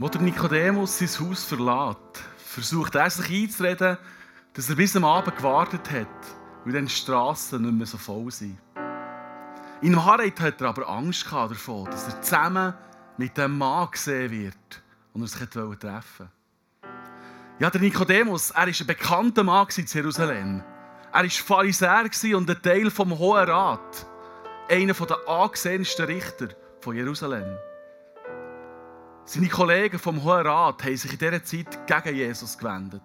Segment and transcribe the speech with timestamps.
[0.00, 3.98] Wo der Nikodemus sein Haus verlässt, versucht er sich einzureden,
[4.54, 6.08] dass er bis am Abend gewartet hat,
[6.64, 8.58] weil dann die Strassen nicht mehr so voll sind.
[9.82, 12.72] In Wahrheit hat er aber Angst davor, dass er zusammen
[13.18, 14.82] mit dem Mann gesehen wird
[15.12, 16.30] und er sich treffen.
[17.58, 20.64] Ja, der Nikodemus, er war ein bekannter Mann in Jerusalem.
[21.12, 24.06] Er war Pharisäer und ein Teil vom Hohen Rat.
[24.66, 26.48] Einer der angesehensten Richter
[26.80, 27.54] von Jerusalem.
[29.32, 33.00] Seine Kollegen vom Hohen Rat haben sich in dieser Zeit gegen Jesus gewendet.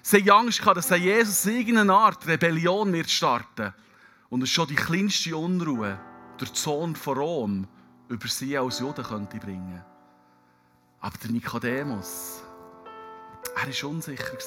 [0.00, 3.74] Sie hatten Angst, dass Jesus irgendeine Art Rebellion wird starten
[4.30, 5.98] und es schon die kleinste Unruhe
[6.40, 7.68] der Zorn von Rom
[8.08, 9.84] über sie als Juden könnte bringen.
[11.00, 12.42] Aber der Nikodemus,
[13.56, 14.38] er war unsicher.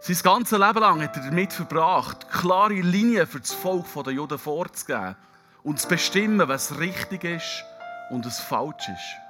[0.00, 4.36] Sein ganzes Leben lang hat er damit verbracht, klare Linien für das Volk der Juden
[4.36, 5.14] vorzugeben
[5.62, 7.64] und zu bestimmen, was richtig ist
[8.12, 9.21] und was falsch ist.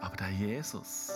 [0.00, 1.10] Aber der Jesus,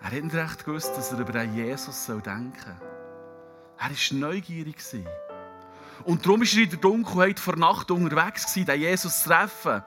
[0.00, 2.88] er hat nicht recht gewusst, dass er über den Jesus denken soll.
[3.78, 4.76] Er war neugierig.
[6.04, 9.82] Und darum war er in der Dunkelheit vor Nacht unterwegs, den Jesus zu treffen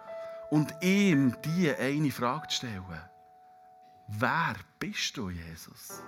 [0.50, 2.84] und ihm diese eine Frage zu stellen.
[4.08, 6.04] Wer bist du, Jesus?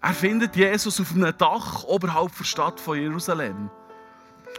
[0.00, 3.70] Er findet Jesus auf einem Dach oberhalb der Stadt von Jerusalem.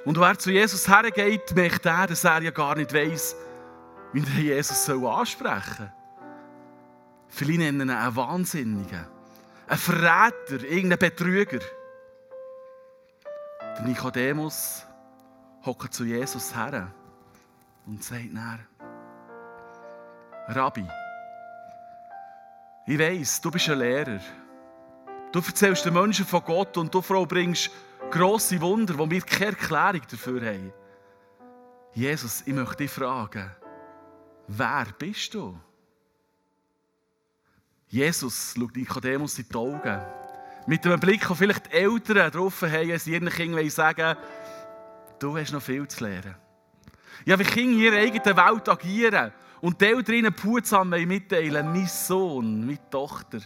[0.06, 3.36] Und wer zu Jesus hergeht, merkt er, dass er ja gar nicht weiß,
[4.14, 5.92] wie er Jesus ansprechen soll.
[7.30, 9.06] Viele nennen ihn einen Wahnsinnigen,
[9.68, 11.60] einen Verräter, irgendeinen Betrüger.
[13.78, 14.86] Der Nikodemus
[15.66, 16.92] hockt zu Jesus her
[17.86, 18.60] und sagt dann,
[20.48, 20.86] Rabbi,
[22.86, 24.20] ich weiss, du bist ein Lehrer.
[25.32, 27.72] Du erzählst den Menschen von Gott und du Frau bringst
[28.10, 30.74] grosse Wunder, wo wir keine Erklärung dafür haben.
[31.94, 33.50] Jesus, ich möchte dich fragen,
[34.48, 35.60] wer bist du?
[37.88, 40.02] Jesus schaut Nikodemus in die Augen.
[40.68, 44.16] Mit einem Blick, wo vielleicht die Eltern drauf haben, sie ihren Kindern sagen
[45.22, 46.36] du hast noch viel zu lernen.
[47.26, 49.32] Ja, wie Kinder in ihrer eigenen Welt agieren
[49.62, 53.40] und die Eltern ihnen mitteilen, mein Sohn, meine Tochter,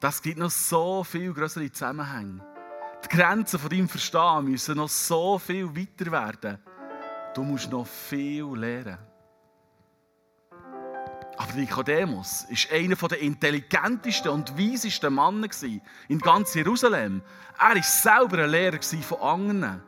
[0.00, 2.44] das gibt noch so viel größere Zusammenhänge.
[3.04, 6.58] Die Grenzen von deinem Verstehen müssen noch so viel weiter werden.
[7.34, 8.98] Du musst noch viel lernen.
[11.38, 15.48] Aber Nikodemus war einer der intelligentesten und weisesten Männer
[16.08, 17.22] in ganz Jerusalem.
[17.56, 19.82] Er war selber ein Lehrer von anderen.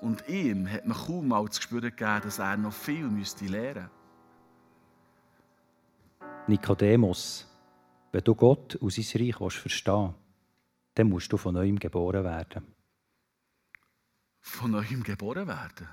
[0.00, 3.90] Und ihm hat man kaum mal zu spüren gegeben, dass er noch viel lernen müsste.
[6.46, 7.46] Nikodemus,
[8.10, 10.18] wenn du Gott und sein Reich verstehen willst,
[10.94, 12.74] dann musst du von neuem geboren werden.
[14.40, 15.90] Von neuem geboren werden?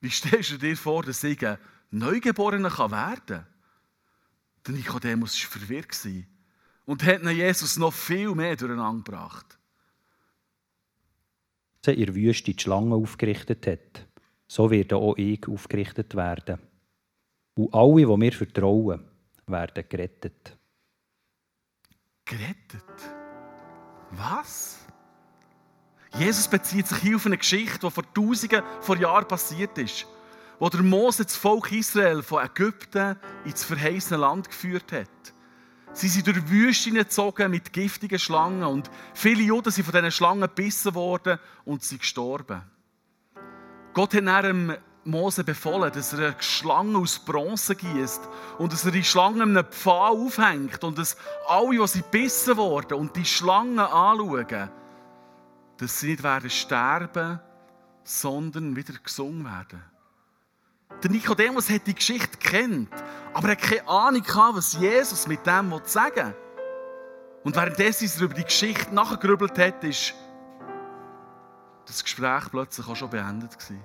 [0.00, 1.58] Wie stellst du dir vor, dass ich ein
[1.92, 3.51] Neugeborener werden kann?
[4.66, 6.06] Der Nikodemus war verwirrt
[6.84, 9.58] und hat Jesus noch viel mehr durcheinander gebracht.
[11.86, 14.06] in der Wüste die Schlange aufgerichtet hat,
[14.46, 16.60] so wird auch ich aufgerichtet werden.
[17.54, 19.04] Und alle, die mir vertrauen,
[19.46, 20.56] werden gerettet.
[22.24, 22.84] Gerettet?
[24.12, 24.78] Was?
[26.18, 30.06] Jesus bezieht sich hier auf eine Geschichte, die vor Tausenden von Jahren passiert ist,
[30.62, 35.08] wo der Mose das Volk Israel von Ägypten ins verheißene Land geführt hat.
[35.92, 40.42] Sie sind durch Wüste gezogen mit giftigen Schlangen und viele Juden sind von diesen Schlangen
[40.42, 42.62] gebissen worden und sind gestorben.
[43.92, 48.92] Gott hat dann Mose befohlen, dass er eine Schlange aus Bronze gießt und dass er
[48.92, 51.16] die Schlange einem Pfahl aufhängt und dass
[51.48, 54.70] alle, die sie gebissen wurden und die Schlangen anschauen,
[55.78, 57.40] dass sie nicht werden sterben,
[58.04, 59.91] sondern wieder gesungen werden.
[61.02, 62.92] Der Nikodemus hat die Geschichte kennt,
[63.32, 66.34] aber er hat keine Ahnung gehabt, was Jesus mit dem sagen.
[67.44, 70.14] Und währenddessen er über die Geschichte nachgegrübelt hat, ist
[71.86, 73.84] das Gespräch plötzlich auch schon beendet gewesen.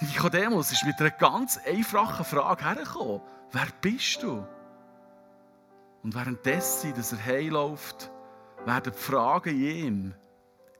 [0.00, 3.22] Nikodemus ist mit einer ganz einfachen Frage hergekommen.
[3.52, 4.46] Wer bist du?
[6.02, 8.10] Und währenddessen, dass er heimläuft,
[8.64, 10.14] werden die Fragen in ihm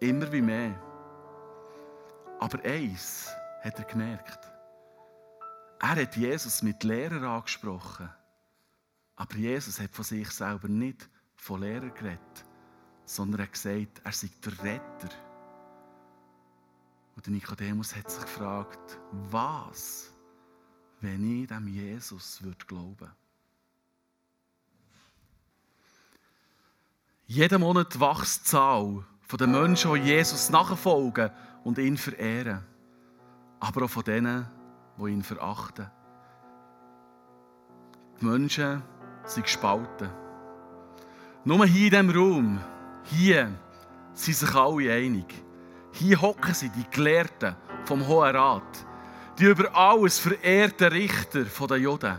[0.01, 0.75] immer wie mehr.
[2.41, 3.31] Aber eins
[3.63, 4.39] hat er gemerkt.
[5.79, 8.09] Er hat Jesus mit Lehrer angesprochen.
[9.17, 12.45] Aber Jesus hat von sich selber nicht von Lehrer geredet,
[13.05, 15.09] sondern er hat gesagt, er sei der Retter.
[17.15, 20.11] Und Nikodemus hat sich gefragt, was,
[21.01, 23.11] wenn ich dem Jesus würde glauben
[27.29, 31.31] Jeden Monat wächst die Zahl der Menschen, die Jesus nachfolgen
[31.65, 32.65] und ihn verehren.
[33.59, 34.47] aber auch von denen,
[34.99, 35.91] die ihn verachten.
[38.21, 38.83] Die Menschen
[39.25, 40.11] sind gespalten.
[41.45, 42.61] Nur hier in diesem Raum,
[43.05, 43.53] hier
[44.13, 45.27] sind sich alle einig.
[45.93, 48.87] Hier hocken sie, die Gelehrten vom Hohen Rat,
[49.39, 52.19] die über alles verehrten Richter der Juden.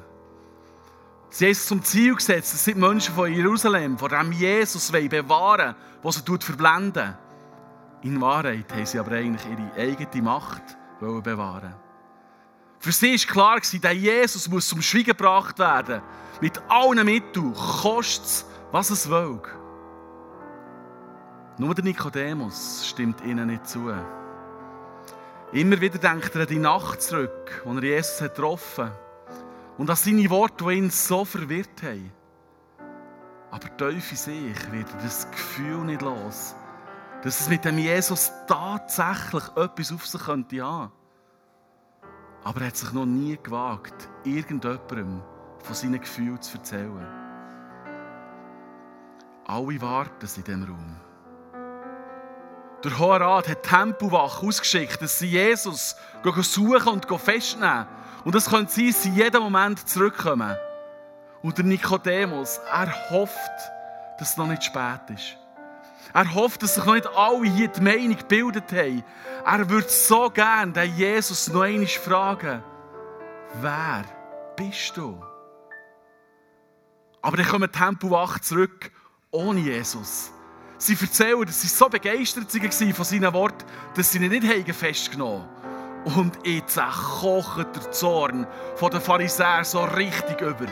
[1.29, 4.91] Sie haben es zum Ziel gesetzt, dass sie die Menschen von Jerusalem, von dem Jesus
[4.91, 7.15] bewahren wollen, der sie verblenden.
[8.03, 11.86] In Wahrheit haben sie aber eigentlich ihre eigene Macht bewahren
[12.79, 16.01] Für sie war klar, dass Jesus muss zum Schweigen gebracht werden
[16.41, 19.41] Mit allen Mitteln, kostet es, was es will.
[21.57, 23.91] Nur der Nikodemus stimmt ihnen nicht zu.
[25.53, 28.99] Immer wieder denkt er an die Nacht zurück, als er Jesus getroffen hat
[29.77, 32.11] und an seine Worte, die ihn so verwirrt haben.
[33.49, 36.53] Aber tief in sich wird er das Gefühl nicht los,
[37.23, 40.91] dass es mit dem Jesus tatsächlich etwas auf sich könnte haben.
[42.43, 45.21] Aber er hat sich noch nie gewagt, irgendjemandem
[45.63, 47.07] von seinen Gefühlen zu erzählen.
[49.45, 50.95] Alle warten in diesem Raum.
[52.83, 57.87] Der Hohe Rat hat Tempelwache ausgeschickt, dass sie Jesus suchen und festnehmen.
[58.23, 60.55] Und es könnte sein, dass sie jeden Moment zurückkommen.
[61.41, 63.71] Und der Nikodemus, er hofft,
[64.19, 65.37] dass es noch nicht spät ist.
[66.13, 69.03] Er hofft, dass sich noch nicht alle hier die Meinung gebildet haben.
[69.45, 72.63] Er würde so gerne den Jesus noch einmal fragen,
[73.61, 74.05] wer
[74.55, 75.21] bist du?
[77.21, 78.91] Aber dann kommen die Tempelwache zurück
[79.31, 80.31] ohne Jesus.
[80.77, 83.65] Sie erzählen, dass sie so begeistert waren von seinen Worten,
[83.95, 86.15] dass sie ihn nicht festgenommen haben.
[86.15, 90.67] Und jetzt kocht der Zorn von den Pharisäern so richtig über.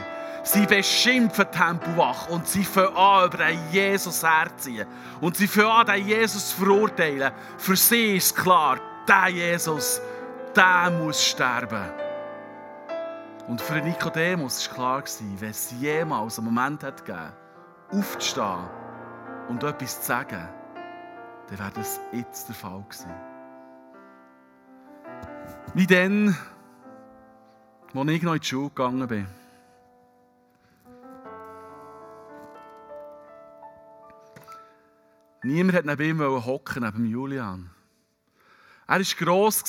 [0.45, 4.88] Sie beschimpfen die Tempelwache und sie fangen an, über Jesus herziehen.
[5.19, 7.33] Und sie fangen an, den Jesus zu verurteilen.
[7.57, 10.00] Für sie ist klar, der Jesus,
[10.56, 11.92] der muss sterben.
[13.47, 15.03] Und für Nikodemus war klar,
[15.39, 17.33] wenn es jemals einen Moment hat gegeben
[17.91, 18.69] aufzustehen
[19.50, 20.48] und etwas zu sagen,
[21.50, 23.12] dann wäre das jetzt der Fall gewesen.
[25.74, 26.38] Wie dann,
[27.94, 29.44] als ich noch in die Schule gegangen bin.
[35.45, 37.69] Niemand hat neben ihm hocken, neben Julian.
[38.88, 39.63] Er war gross,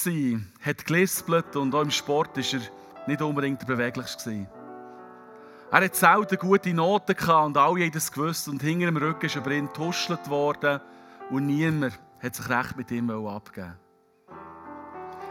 [0.62, 4.46] hat gelispelt und auch im Sport war er nicht unbedingt der beweglichste.
[5.70, 8.48] Er hatte selten gute Noten und alle haben das gewusst.
[8.48, 10.80] Und hinter dem Rücken ist aber ihn getuschelt worden
[11.28, 13.74] und niemand hat sich recht mit ihm abgegeben.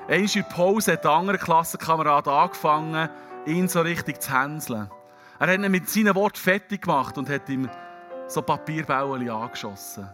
[0.07, 3.09] Einmal in der Pause hat der andere Klassenkamerad angefangen,
[3.47, 4.91] ihn so richtig zu hänseln.
[5.39, 7.67] Er hat ihn mit seinen Worten fertig gemacht und hat ihm
[8.27, 10.07] so Papierbälle angeschossen.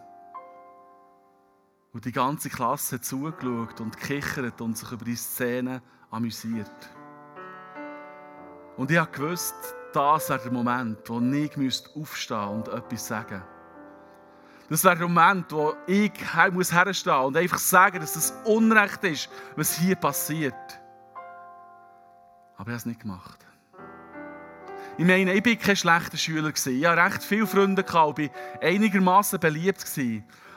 [1.94, 6.72] Und die ganze Klasse hat zugeschaut und gekichert und sich über die Szene amüsiert.
[8.78, 9.56] Und ich wusste,
[9.94, 13.44] das wäre der Moment, wo ich aufstehen und etwas sagen
[14.70, 16.14] Das wäre der Moment, wo ich
[16.54, 20.54] muss herstehen und einfach sagen, dass es Unrecht ist, was hier passiert.
[22.56, 23.46] Aber ich habe es nicht gemacht.
[24.98, 26.50] Ich meine, ich war kein schlechter Schüler.
[26.50, 28.16] Ich hatte recht viele Freunde und war
[28.62, 29.86] einigermaßen beliebt.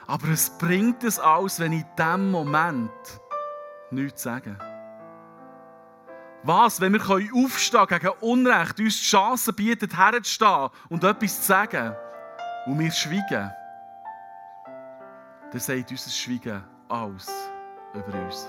[0.07, 2.91] Aber es bringt es alles, wenn ich in diesem Moment
[3.91, 4.57] nichts sage.
[6.43, 11.95] Was, wenn wir aufstehen gegen Unrecht, uns die Chance bietet, herzustehen und etwas zu sagen,
[12.67, 13.51] und wir schweigen,
[15.51, 17.27] dann sagt unser Schweigen alles
[17.93, 18.47] über uns.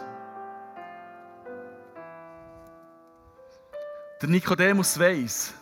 [4.21, 5.55] Der Nikodemus weiss,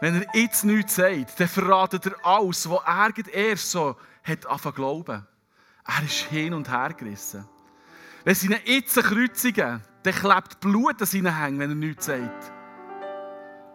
[0.00, 4.74] wenn er jetzt nichts sagt, dann verratet er alles, was er erst so hat angefangen
[4.74, 5.26] glauben.
[5.86, 7.46] Er ist hin und her gerissen.
[8.24, 12.52] Wenn sie ihn jetzt kreuzigen, dann klebt Blut an seinen Hängen, wenn er nichts sagt.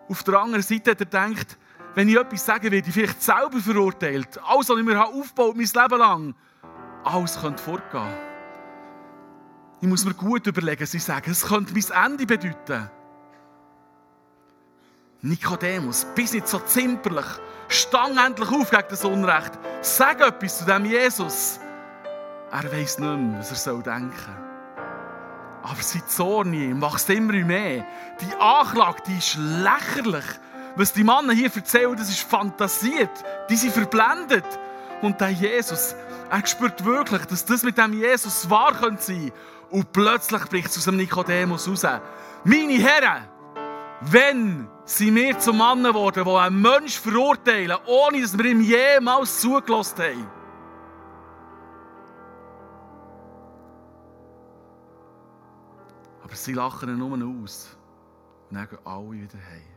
[0.07, 1.57] Auf der anderen Seite hat er gedacht,
[1.95, 4.37] wenn ich etwas sage, werde ich vielleicht selber verurteilt.
[4.43, 6.35] Alles, was ich mir aufgebaut mein Leben lang,
[7.03, 8.13] alles könnte fortgehen.
[9.81, 12.89] Ich muss mir gut überlegen, sie sagen, es könnte mein Ende bedeuten.
[15.25, 17.25] Nikodemus, bist nicht so zimperlich.
[17.67, 19.53] Stang endlich auf gegen das Unrecht.
[19.81, 21.59] Sag etwas zu dem Jesus.
[22.51, 24.35] Er weiß nicht mehr, was er denken soll.
[25.63, 27.87] Aber sein Zorn wächst immer mehr.
[28.21, 30.25] Die Anklage, die ist lächerlich.
[30.75, 33.23] Was die Männer hier erzählen, das ist fantasiert.
[33.49, 34.45] Die sind verblendet.
[35.01, 35.95] Und der Jesus,
[36.29, 39.33] er spürt wirklich, dass das mit dem Jesus wahr sein könnte.
[39.71, 41.83] Und plötzlich bricht es aus dem Nikodemus raus.
[42.43, 43.23] Meine Herren,
[44.01, 49.41] wenn sind wir zu Mannen geworden, die einen Menschen verurteilen, ohne dass wir ihm jemals
[49.41, 50.27] zugelassen haben.
[56.23, 57.77] Aber sie lachen ihn nur aus.
[58.49, 59.75] Und dann gehen alle wieder heim.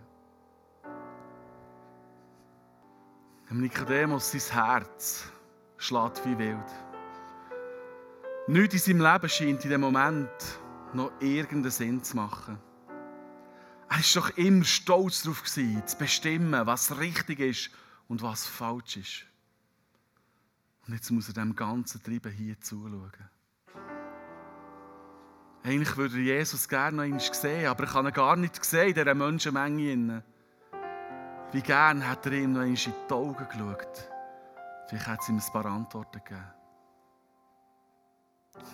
[3.51, 5.25] Im Nikodemus, sein Herz
[5.79, 6.59] schlägt wie wild.
[8.47, 10.29] Nichts in seinem Leben scheint in dem Moment
[10.93, 12.59] noch irgendeinen Sinn zu machen.
[13.89, 17.71] Er war doch immer stolz darauf, zu bestimmen, was richtig ist
[18.07, 19.25] und was falsch ist.
[20.87, 23.13] Und jetzt muss er dem ganzen Treiben hier zuschauen.
[25.63, 28.89] Eigentlich würde er Jesus gerne noch einmal sehen, aber er kann ihn gar nicht sehen
[28.89, 30.25] in dieser Menschenmenge.
[31.53, 34.11] Wie gern hat er ihm noch einmal in die Augen geschaut.
[34.89, 36.45] Vielleicht hat es ihm ein paar Antworten gegeben.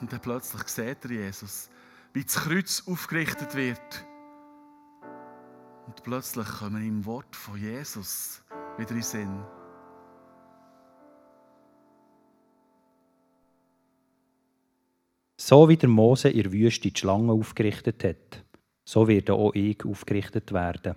[0.01, 1.69] Und dann plötzlich sieht er Jesus,
[2.13, 4.07] wie das Kreuz aufgerichtet wird.
[5.95, 8.43] Und plötzlich kommen ihm Wort von Jesus
[8.77, 9.45] wieder in den Sinn.
[15.37, 18.45] So wie der Mose in der Wüste die Schlange aufgerichtet hat,
[18.85, 20.97] so wird auch ich aufgerichtet werden.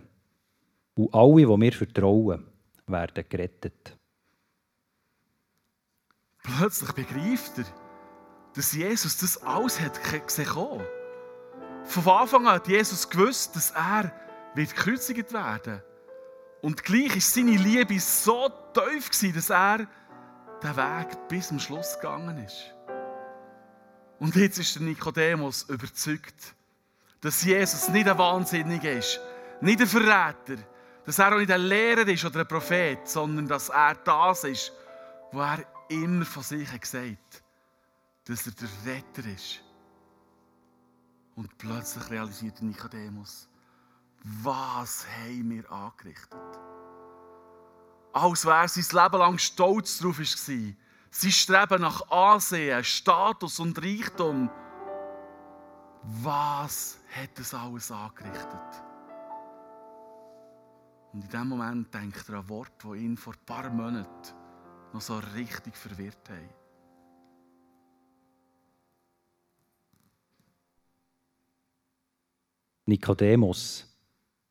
[0.96, 2.48] Und alle, die mir vertrauen,
[2.88, 3.98] werden gerettet.
[6.42, 7.66] Plötzlich begreift er,
[8.56, 10.48] dass Jesus das alles hat gesehen
[11.84, 15.82] Von Anfang an hat Jesus gewusst, dass er wird gekreuzigt werden
[16.62, 19.88] Und gleich war seine Liebe so tief, dass er
[20.63, 22.74] den Weg bis zum Schluss gegangen ist.
[24.20, 26.56] Und jetzt ist der Nikodemus überzeugt,
[27.22, 29.20] dass Jesus nicht ein Wahnsinniger ist,
[29.62, 30.58] nicht ein Verräter,
[31.06, 34.72] dass er auch nicht ein Lehrer ist oder ein Prophet, sondern dass er das ist,
[35.32, 37.44] wo er immer von sich gesagt hat,
[38.25, 39.62] dass er der Retter ist.
[41.36, 43.48] Und plötzlich realisiert Nikodemus,
[44.24, 46.39] was haben wir angerichtet?
[48.13, 50.74] Als wäre sein Leben lang stolz darauf war,
[51.12, 54.50] sein Streben nach Ansehen, Status und Reichtum.
[56.24, 58.83] Was hat das alles angerichtet?
[61.13, 64.33] Und in dem Moment denkt er an Worte, die ihn vor ein paar Monaten
[64.93, 66.50] noch so richtig verwirrt haben.
[72.86, 73.86] Nikodemus,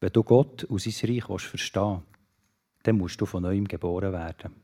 [0.01, 2.03] wenn du Gott und sein Reich willst verstehen
[2.87, 4.55] dann musst du von neuem geboren werden.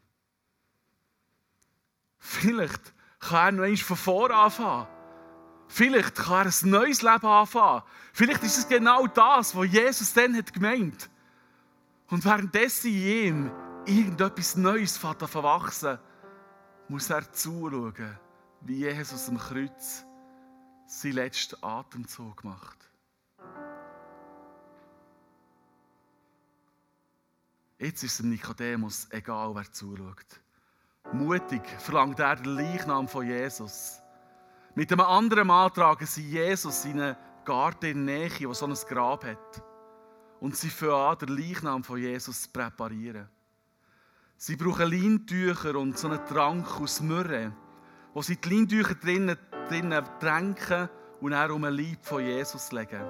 [2.19, 4.87] Vielleicht kann er noch einmal von vorne anfangen.
[5.67, 7.83] Vielleicht kann er ein neues Leben anfangen.
[8.13, 11.11] Vielleicht ist es genau das, was Jesus dann hat gemeint.
[12.11, 13.51] Und währenddessen in ihm
[13.87, 15.99] irgendetwas Neues verwachsen,
[16.89, 18.19] muss er zuschauen,
[18.61, 20.05] wie Jesus am Kreuz
[20.87, 22.92] seinen letzten Atemzug macht.
[27.83, 30.41] Jetzt ist es dem Nikodemus egal, wer zuschaut.
[31.13, 33.99] Mutig verlangt er den Leichnam von Jesus.
[34.77, 38.67] Mit einem anderen Mann tragen sie Jesus in einen Garten in der Nähe, wo so
[38.67, 39.65] ein Grab hat
[40.39, 43.29] und sie fangen an, den Leichnam von Jesus zu präparieren.
[44.37, 47.53] Sie brauchen Leintücher und so einen Trank aus Myrrhe,
[48.15, 49.37] wo sie die Leintücher drinnen,
[49.69, 50.89] drinnen tränken
[51.21, 53.03] und dann um den Leib von Jesus legen.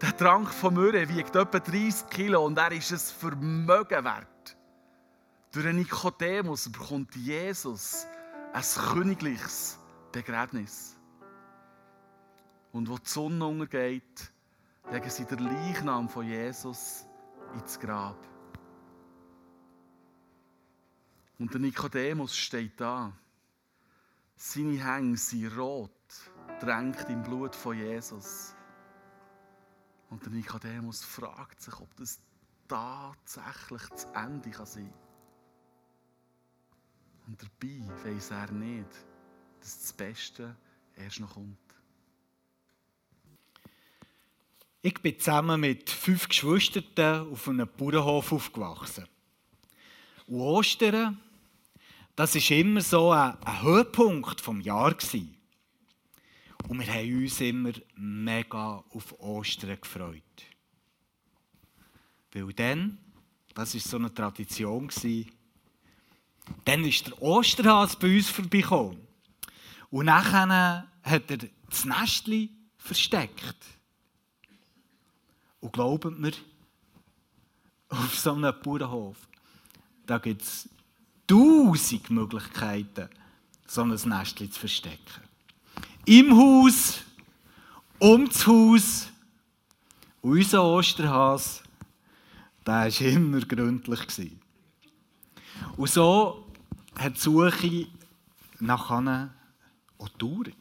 [0.00, 4.56] Der Trank von Myrrhe wiegt etwa 30 Kilo und er ist es Vermögen wert.
[5.52, 8.06] Durch einen Nikodemus bekommt Jesus
[8.54, 9.78] ein königliches
[10.10, 10.96] Begräbnis.
[12.72, 14.32] Und wo die Sonne untergeht,
[14.90, 17.04] legen sie den Leichnam von Jesus
[17.52, 18.16] ins Grab.
[21.38, 23.12] Und der Nikodemus steht da.
[24.36, 25.90] Seine Hänge sind rot,
[26.58, 28.54] drängt im Blut von Jesus.
[30.10, 32.18] Und der Nikodemus fragt sich, ob das
[32.68, 35.10] tatsächlich das Ende kann sein kann.
[37.26, 38.88] Und dabei weiß er nicht,
[39.60, 40.56] dass das Beste
[40.96, 41.56] erst noch kommt.
[44.82, 49.06] Ich bin zusammen mit fünf Geschwistern auf einem Bauernhof aufgewachsen.
[50.26, 51.20] Und Ostern,
[52.16, 55.16] das war immer so ein, ein Höhepunkt des Jahres.
[56.70, 60.22] Und wir haben uns immer mega auf Ostern gefreut.
[62.30, 62.96] Weil dann,
[63.52, 64.88] das war so eine Tradition,
[66.64, 69.00] dann ist der Osterhase bei uns vorbeigekommen.
[69.90, 73.56] Und nachher hat er das Nestchen versteckt.
[75.58, 76.34] Und glaubt mir,
[77.88, 79.16] auf so einem Bauernhof,
[80.06, 80.68] da gibt es
[81.26, 83.08] tausend Möglichkeiten,
[83.66, 85.29] so ein Nestchen zu verstecken.
[86.10, 87.04] Im Haus,
[88.00, 89.08] um das Haus.
[90.22, 91.62] Und unser Osterhas,
[92.66, 94.32] der war immer gründlich.
[95.76, 96.48] Und so
[96.96, 97.86] hat die Suche
[98.58, 99.32] nach Hannah
[99.98, 100.56] auch gedauert.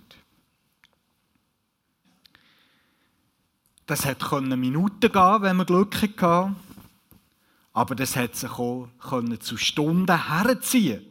[3.88, 6.56] Das konnte Minuten gehen, wenn man Glück hatte.
[7.74, 8.88] Aber das hat sich auch
[9.40, 11.09] zu Stunden herziehen.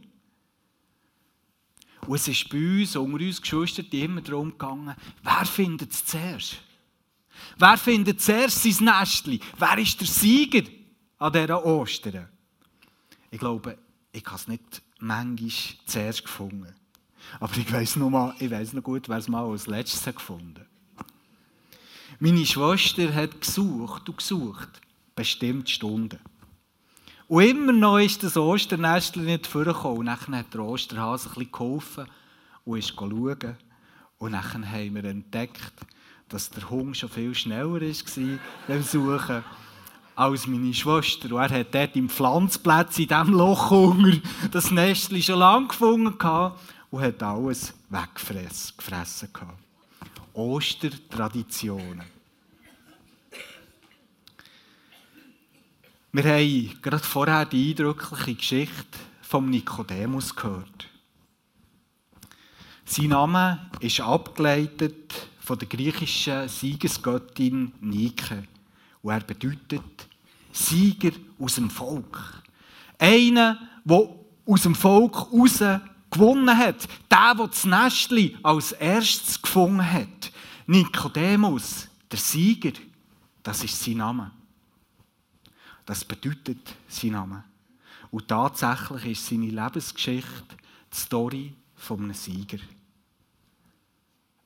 [2.08, 6.56] Und es ist bei uns, unter uns Geschwistern, immer darum gegangen, wer findet es zuerst?
[7.58, 9.38] Wer findet zuerst sein Nestchen?
[9.58, 10.62] Wer ist der Sieger
[11.18, 12.26] an dieser Ostern?
[13.30, 13.76] Ich glaube,
[14.10, 15.50] ich habe es nicht manchmal
[15.84, 16.74] zuerst gefunden.
[17.40, 21.06] Aber ich weiß noch, mal, noch gut, wer es mal als letztes gefunden hat.
[22.20, 24.80] Meine Schwester hat gesucht und gesucht,
[25.14, 26.18] bestimmt Stunden.
[27.28, 29.98] Und immer noch ist das Osternestchen nicht vorgekommen.
[29.98, 32.06] Und dann hat der Osterhase ein bisschen geholfen
[32.64, 33.56] und ist schauen.
[34.18, 35.72] Und dann haben wir entdeckt,
[36.28, 39.44] dass der Hund schon viel schneller war beim Suchen
[40.16, 41.34] als meine Schwester.
[41.34, 44.18] Und er hat dort im Pflanzplatz in diesem Loch unter
[44.50, 46.16] das Nestchen schon lange gefunden
[46.90, 49.28] und hat alles weggefressen.
[50.32, 52.17] Ostertraditionen.
[56.10, 60.88] Wir haben gerade vorher die eindrückliche Geschichte vom Nikodemus gehört.
[62.86, 68.42] Sein Name ist abgeleitet von der griechischen Siegesgöttin Nike.
[69.02, 70.08] Und er bedeutet
[70.50, 72.42] Sieger aus dem Volk.
[72.98, 74.08] Einer, der
[74.46, 75.62] aus dem Volk raus
[76.10, 76.88] gewonnen hat.
[77.10, 80.32] Der, der das Nestli als erstes gefunden hat.
[80.66, 82.72] Nikodemus, der Sieger,
[83.42, 84.37] das ist sein Name.
[85.88, 87.44] Das bedeutet sein Name.
[88.10, 90.56] Und tatsächlich ist seine Lebensgeschichte
[90.92, 92.58] die Story von einem Sieger.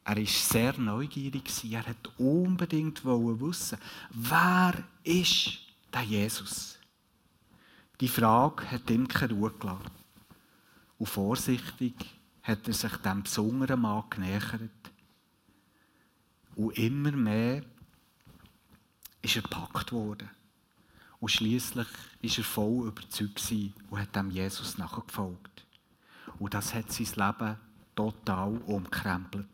[0.04, 1.50] Er war sehr neugierig.
[1.68, 3.78] Er wollte unbedingt wissen,
[4.10, 5.58] wer ist
[5.92, 6.78] der Jesus?
[8.00, 9.90] Die Frage hat ihm keine Ruhe gelassen.
[10.96, 11.94] Und vorsichtig
[12.44, 14.70] hat er sich dem besonderen Mann genähert.
[16.54, 17.64] Und immer mehr
[19.22, 20.30] ist er gepackt worden.
[21.22, 21.86] Und schließlich
[22.20, 23.52] ist er voll überzeugt
[23.90, 25.64] und hat dem Jesus nachgefolgt.
[26.40, 27.56] Und das hat sein Leben
[27.94, 29.46] total umkrempelt.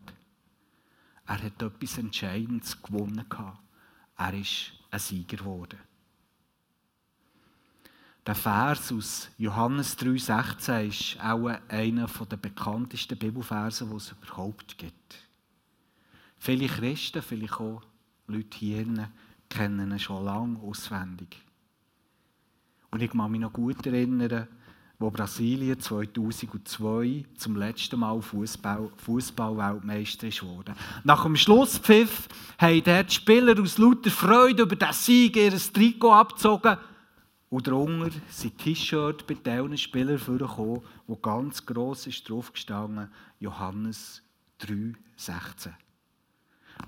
[1.27, 3.23] Er hat etwas Entscheidendes gewonnen.
[4.17, 5.79] Er ist ein Sieger geworden.
[8.25, 15.29] Der Vers aus Johannes 3,16 ist auch einer der bekanntesten Bibelverse, die es überhaupt gibt.
[16.39, 17.83] Viele Christen, vielleicht auch
[18.27, 19.11] Leute hier,
[19.51, 21.45] kennen ihn schon lange auswendig.
[22.91, 24.49] Und ich kann mich noch gut erinnern,
[24.99, 30.75] wo Brasilien 2002 zum letzten Mal Fußball, Fußballweltmeister wurde.
[31.05, 36.79] Nach dem Schlusspfiff haben die Spieler aus lauter Freude über den Sieg ihr Trikot abgezogen
[37.51, 43.09] und darunter sind T-Shirt bei diesen Spielern vorgekommen, wo ganz gross ist drauf gestanden,
[43.41, 44.23] Johannes
[44.61, 45.71] 3,16.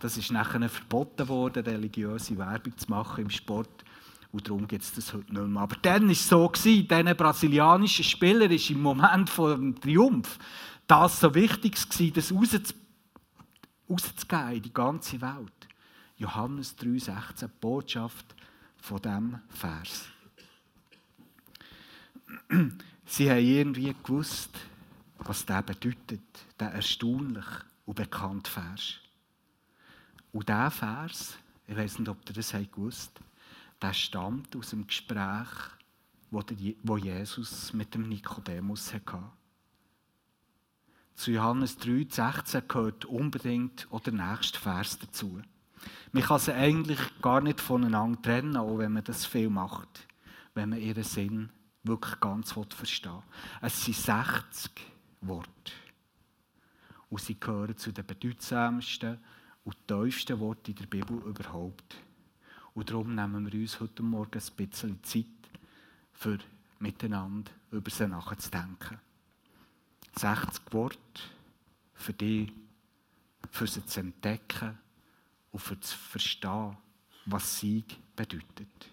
[0.01, 3.85] Das ist nachher verboten worden, religiöse Werbung zu machen im Sport.
[4.33, 5.63] Und darum gibt es das heute nicht mehr.
[5.63, 10.39] Aber dann war es so, gewesen, diesen brasilianischen Spieler ist im Moment vom Triumph
[10.87, 12.33] das so wichtig gewesen, das
[13.89, 15.69] rauszugeben in die ganze Welt.
[16.17, 18.35] Johannes 3,16, Botschaft
[18.77, 20.07] von diesem Vers.
[23.07, 24.51] Sie haben irgendwie gewusst,
[25.19, 26.23] was der bedeutet,
[26.59, 27.47] der erstaunlich
[27.85, 28.97] und bekannte Vers.
[30.33, 33.30] Und dieser Vers, ich weiß nicht, ob ihr das gewusst habt,
[33.83, 35.49] der stammt aus dem Gespräch,
[36.31, 39.23] wo Jesus mit dem Nikodemus hatte.
[41.15, 45.43] Zu Johannes 3, 16 gehört unbedingt auch der nächste Vers dazu.
[46.13, 50.07] Man kann sie eigentlich gar nicht voneinander trennen, auch wenn man das viel macht,
[50.55, 51.51] wenn man ihren Sinn
[51.83, 53.23] wirklich ganz verstehen will.
[53.63, 54.73] Es sind 60
[55.23, 55.73] Worte.
[57.09, 59.19] Und sie gehören zu den bedeutsamsten
[59.65, 61.97] und tiefsten Worten in der Bibel überhaupt.
[62.81, 65.27] Und darum nehmen wir uns heute Morgen ein bisschen Zeit,
[66.15, 66.39] für
[66.79, 68.99] miteinander über sie nachzudenken.
[70.17, 71.21] 60 Worte
[71.93, 72.51] für dich,
[73.51, 74.79] für sie zu entdecken
[75.53, 76.79] und für zu verstehen,
[77.27, 78.89] was Sieg bedeutet.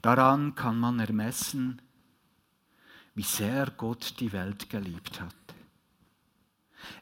[0.00, 1.82] Daran kann man ermessen,
[3.14, 5.34] wie sehr Gott die Welt geliebt hat.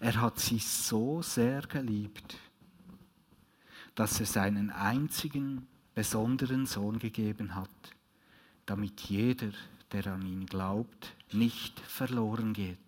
[0.01, 2.37] Er hat sie so sehr geliebt,
[4.01, 7.69] dass er seinen einzigen besonderen Sohn gegeben hat,
[8.65, 9.51] damit jeder,
[9.93, 12.79] der an ihn glaubt, nicht verloren geht,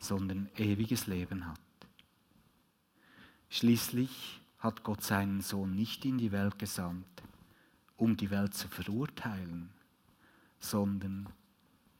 [0.00, 1.60] sondern ewiges Leben hat.
[3.48, 7.22] Schließlich hat Gott seinen Sohn nicht in die Welt gesandt,
[7.96, 9.70] um die Welt zu verurteilen,
[10.58, 11.28] sondern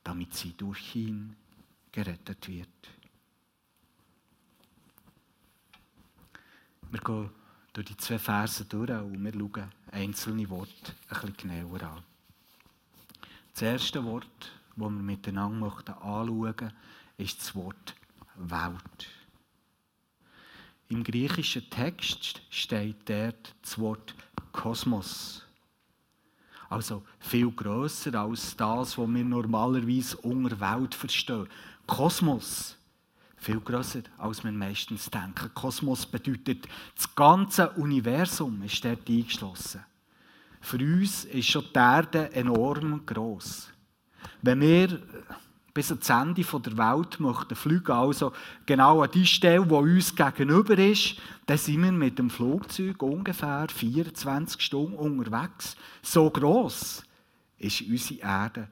[0.03, 1.37] damit sie durch ihn
[1.93, 2.69] gerettet wird.
[6.91, 7.44] Wir gehen
[7.75, 12.03] durch die zwei Verse durch und wir schauen einzelne Worte ein bisschen genauer an.
[13.53, 15.67] Das erste Wort, das wir miteinander
[16.01, 16.73] anschauen möchten,
[17.19, 17.95] ist das Wort
[18.37, 19.09] Welt.
[20.89, 24.15] Im griechischen Text steht dort das Wort
[24.53, 25.43] Kosmos.
[26.69, 31.49] Also viel grösser als das, was wir normalerweise unter Welt verstehen.
[31.87, 32.77] Kosmos.
[33.45, 35.53] Viel grösser, als wir meistens denken.
[35.53, 39.85] Kosmos bedeutet, das ganze Universum ist dort eingeschlossen.
[40.63, 43.69] Für uns ist schon die Erde enorm gross.
[44.41, 44.99] Wenn wir
[45.75, 48.33] bis ans Ende der Welt möchten fliegen, also
[48.65, 53.67] genau an die Stelle, die uns gegenüber ist, dann sind wir mit dem Flugzeug ungefähr
[53.69, 55.77] 24 Stunden unterwegs.
[56.01, 57.03] So gross
[57.59, 58.69] ist unsere Erde.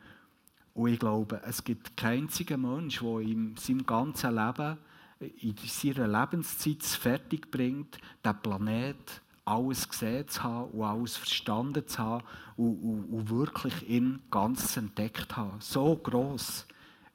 [0.75, 4.79] Und ich glaube, es gibt keinen einzigen Mensch, der in seinem ganzen Leben,
[5.21, 11.99] in seiner Lebenszeit fertig bringt, den Planet alles gesehen zu haben und alles verstanden zu
[11.99, 12.25] haben
[12.57, 15.61] und, und, und wirklich ihn ganz entdeckt zu haben.
[15.61, 16.67] So gross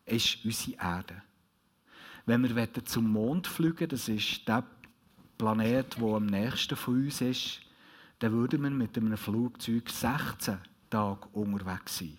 [0.05, 1.21] ist unsere Erde.
[2.25, 4.65] Wenn wir zum Mond fliegen, das ist der
[5.37, 7.61] Planet, der am nächsten von uns ist,
[8.19, 10.57] dann würden wir mit einem Flugzeug 16
[10.89, 12.17] Tage unterwegs sein.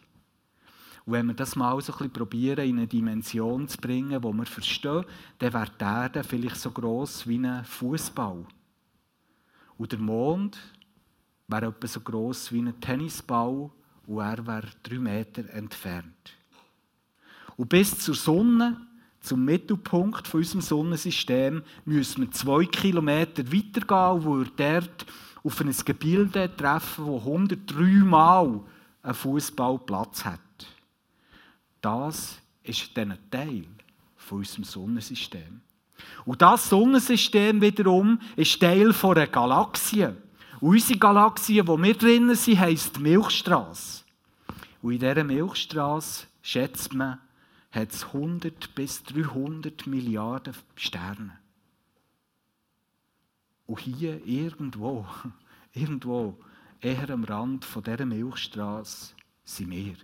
[1.08, 4.28] Und wenn wir das mal so ein bisschen probieren, in eine Dimension zu bringen, die
[4.28, 5.06] wir verstehen,
[5.38, 8.44] dann wäre die Erde vielleicht so gross wie ein Fußball.
[9.78, 10.58] Und der Mond
[11.46, 13.70] wäre etwa so gross wie ein Tennisball
[14.06, 16.36] und er wäre drei Meter entfernt.
[17.56, 18.76] Und bis zur Sonne,
[19.20, 25.06] zum Mittelpunkt von unserem Sonnensystem, müssen wir zwei Kilometer weitergehen, wo wir dort
[25.42, 28.60] auf ein Gebilde treffen, wo 103 Mal
[29.02, 30.40] ein Fußball Platz hat.
[31.80, 33.66] Das ist dann ein Teil
[34.16, 35.60] von unserem Sonnensystem.
[36.24, 40.08] Und das Sonnensystem wiederum ist Teil einer Galaxie.
[40.60, 44.04] Und unsere Galaxie, wo wir drinnen sind, heisst Milchstraße.
[44.82, 47.18] Und in dieser Milchstraße schätzt man,
[47.70, 51.38] hat es 100 bis 300 Milliarden Sterne.
[53.66, 55.06] Und hier irgendwo,
[55.72, 56.38] irgendwo,
[56.80, 59.14] eher am Rand von dieser Milchstraße,
[59.44, 59.96] sind wir.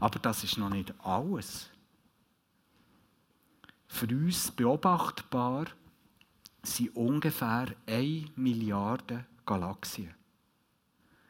[0.00, 1.70] Aber das ist noch nicht alles.
[3.88, 5.66] Für uns beobachtbar
[6.62, 10.14] sind ungefähr 1 Milliarde Galaxien.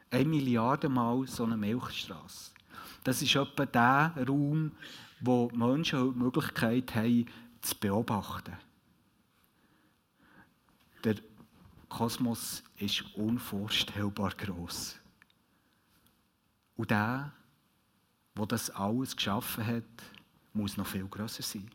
[0.09, 2.51] 1 Milliarde Mal so eine Milchstraße.
[3.03, 4.71] Das ist etwa der Raum,
[5.21, 7.25] wo Menschen die Möglichkeit haben,
[7.61, 8.57] zu beobachten.
[11.03, 11.15] Der
[11.89, 14.99] Kosmos ist unvorstellbar groß.
[16.75, 17.31] Und der,
[18.37, 19.83] der das alles geschaffen hat,
[20.53, 21.69] muss noch viel größer sein.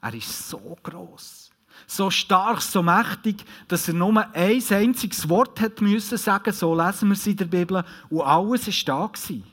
[0.00, 1.50] Er ist so groß,
[1.86, 6.52] so stark, so mächtig, dass er nur ein einziges Wort hat müssen sagen.
[6.52, 7.84] So lesen wir es in der Bibel.
[8.10, 9.44] Und alles war da gewesen.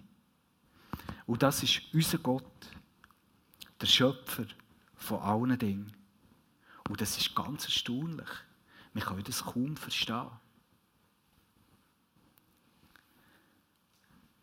[1.26, 2.44] Und das ist unser Gott,
[3.80, 4.46] der Schöpfer
[4.96, 5.92] von allen Dingen.
[6.90, 8.30] Und das ist ganz erstaunlich.
[8.94, 10.28] Wir können das kaum verstehen.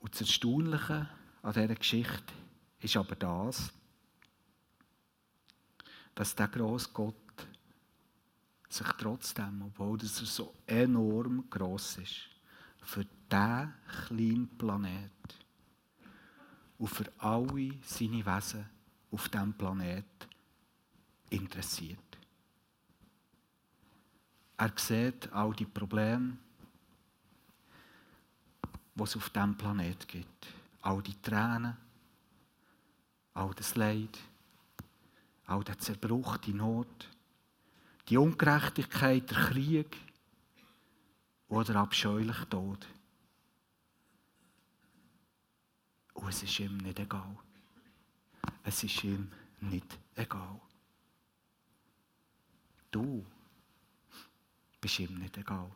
[0.01, 1.09] Und das Erstaunliche
[1.43, 2.33] an dieser Geschichte
[2.81, 3.73] ist aber das,
[6.15, 7.15] dass der grosse Gott
[8.69, 12.29] sich trotzdem, obwohl er so enorm groß ist,
[12.83, 13.75] für diesen
[14.07, 15.11] kleinen Planet
[16.79, 18.69] und für alle seine Wesen
[19.11, 20.05] auf diesem Planet
[21.31, 21.99] interessiert.
[24.57, 26.37] Er sieht all die Probleme,
[28.95, 30.60] die es auf diesem Planet gibt.
[30.83, 31.77] All die Tränen,
[33.35, 34.19] all das Leid,
[35.47, 37.09] all der Zerbruch, die Not,
[38.09, 39.97] die Ungerechtigkeit, der Krieg
[41.49, 42.87] oder abscheuliche Tod.
[46.15, 47.37] Und es ist ihm nicht egal.
[48.63, 50.61] Es ist ihm nicht egal.
[52.91, 53.25] Du
[54.81, 55.71] bist ihm nicht egal.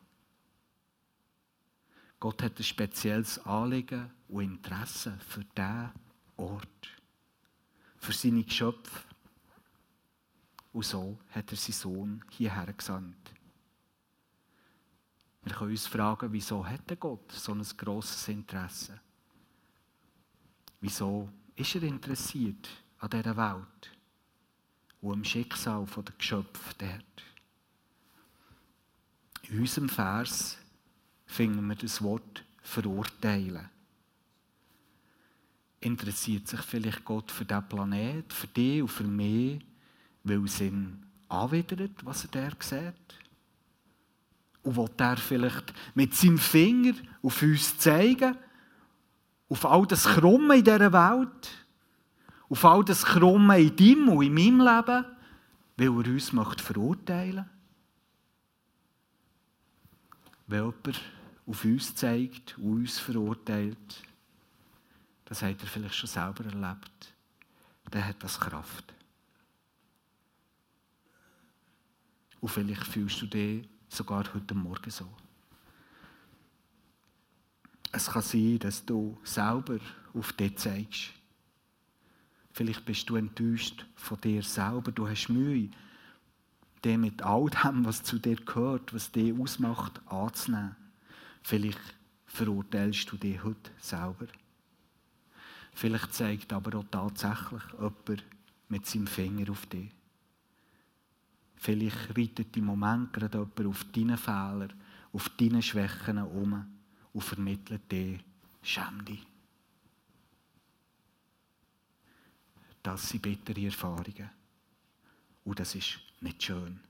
[2.24, 5.90] Gott hat ein spezielles Anliegen und Interesse für diesen
[6.38, 6.88] Ort,
[7.98, 9.00] für seine Geschöpfe.
[10.72, 13.30] Und so hat er seinen Sohn hierher gesandt.
[15.42, 18.98] Wir können uns fragen, wieso hat Gott so ein grosses Interesse?
[20.80, 23.98] Wieso ist er interessiert an dieser Welt
[25.02, 27.22] und am Schicksal der Geschöpfe dort?
[29.42, 30.56] In unserem Vers
[31.34, 33.68] finden wir das Wort verurteilen.
[35.80, 39.60] Interessiert sich vielleicht Gott für diesen Planet, für dich und für mich,
[40.22, 43.18] weil es ihn anwidert, was er der sieht?
[44.62, 48.36] Und will er vielleicht mit seinem Finger auf uns zeigen,
[49.48, 51.50] auf all das Krumme in dieser Welt,
[52.48, 55.04] auf all das Krumme in deinem und in meinem Leben,
[55.76, 57.50] weil er uns möchte verurteilen
[60.46, 61.00] Wenn jemand
[61.46, 64.02] auf uns zeigt uns verurteilt,
[65.26, 67.14] das hat er vielleicht schon selber erlebt,
[67.90, 68.94] dann hat das Kraft.
[72.40, 75.08] Und vielleicht fühlst du dich sogar heute Morgen so.
[77.92, 79.78] Es kann sein, dass du selber
[80.12, 81.10] auf dich zeigst.
[82.52, 84.92] Vielleicht bist du enttäuscht von dir selber.
[84.92, 85.70] Du hast Mühe,
[86.84, 90.76] dich mit all dem, was zu dir gehört, was dich ausmacht, anzunehmen.
[91.44, 91.94] Vielleicht
[92.26, 94.26] verurteilst du dich heute selber.
[95.74, 98.24] Vielleicht zeigt aber auch tatsächlich jemand
[98.68, 99.90] mit seinem Finger auf dich.
[101.56, 104.68] Vielleicht reitet im Moment gerade jemand auf deine Fehler,
[105.12, 106.66] auf deine Schwächen um
[107.12, 108.18] und vermittelt dir,
[108.62, 109.04] schäm.
[112.82, 114.30] Das sind bittere Erfahrungen.
[115.44, 116.80] Und das ist nicht schön.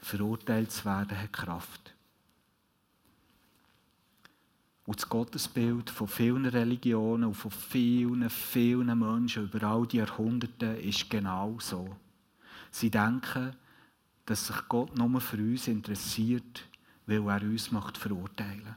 [0.00, 1.94] Verurteilt zu werden hat Kraft.
[4.84, 10.66] Und das Gottesbild von vielen Religionen und von vielen, vielen Menschen über all die Jahrhunderte
[10.66, 11.96] ist genau so.
[12.70, 13.54] Sie denken,
[14.26, 16.64] dass sich Gott nur für uns interessiert,
[17.06, 18.76] weil er uns macht verurteilen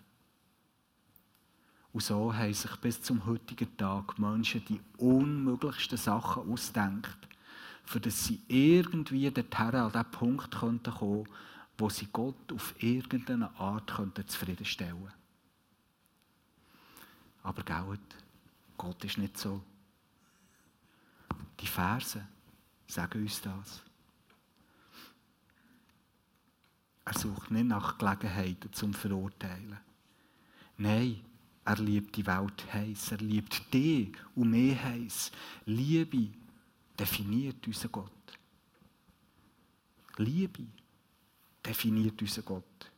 [1.96, 7.30] und so haben sich bis zum heutigen Tag Menschen die unmöglichsten Sachen ausdenkt,
[7.86, 11.24] für dass sie irgendwie dorthin an den Punkt kommen könnten,
[11.78, 13.94] wo sie Gott auf irgendeine Art
[14.28, 15.24] zufriedenstellen könnten.
[17.45, 17.99] Aber Gott,
[18.75, 19.62] Gott ist nicht so.
[21.60, 22.27] Die Verse
[22.88, 23.84] sagen uns das.
[27.05, 29.77] Er sucht nicht nach Gelegenheiten zum Verurteilen.
[30.77, 31.23] Nein,
[31.63, 33.12] er liebt die Welt heiß.
[33.12, 35.31] Er liebt dich und mich heiß.
[35.67, 36.29] Liebe
[36.99, 38.39] definiert unseren Gott.
[40.17, 40.65] Liebe
[41.63, 42.91] definiert unseren Gott.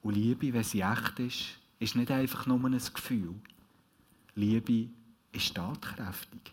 [0.00, 3.34] Und Liebe, wenn sie echt ist, ist nicht einfach nur ein Gefühl.
[4.34, 4.88] Liebe
[5.32, 6.52] ist tatkräftig.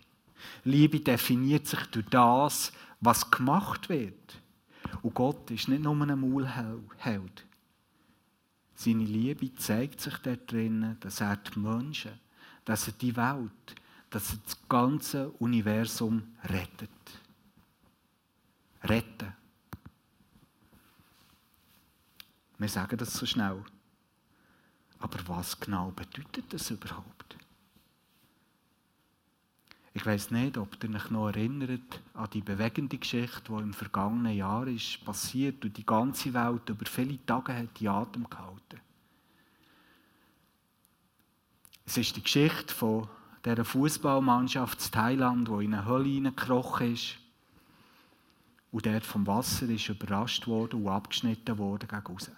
[0.64, 4.42] Liebe definiert sich durch das, was gemacht wird.
[5.02, 7.46] Und Gott ist nicht nur ein Maulheld.
[8.76, 12.20] Seine Liebe zeigt sich dort drinnen, dass er die Menschen,
[12.66, 13.76] dass er die Welt,
[14.10, 16.90] dass er das ganze Universum rettet.
[18.84, 19.34] Retten.
[22.58, 23.64] Wir sagen das so schnell.
[25.16, 27.38] Aber was genau bedeutet das überhaupt?
[29.94, 34.36] Ich weiß nicht, ob ihr euch noch erinnert an die bewegende Geschichte, die im vergangenen
[34.36, 38.82] Jahr ist passiert und die ganze Welt über viele Tage hat die Atem gehalten.
[41.86, 43.08] Es ist die Geschichte von
[43.46, 47.16] dieser Fußballmannschaft in Thailand, die in eine Hölle hineingekrochen ist
[48.72, 52.30] und dort vom Wasser ist überrascht worden und abgeschnitten worden gegen raus.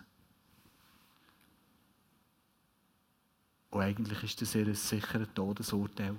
[3.69, 6.15] Und eigentlich war das ihr sicheres Todesurteil.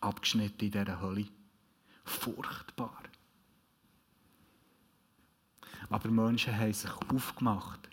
[0.00, 1.26] Abgeschnitten in dieser Hölle.
[2.04, 3.02] Furchtbar.
[5.90, 7.88] Aber Menschen haben sich aufgemacht.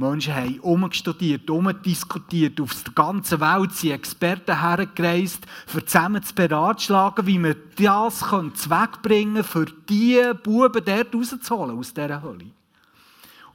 [0.00, 7.26] Menschen haben umgestudiert, umdiskutiert, auf der ganzen Welt sind Experten hergereist, um zusammen zu beratschlagen,
[7.26, 12.46] wie man das wegbringen können, für diese Buben dort rauszuholen, aus dieser Hölle.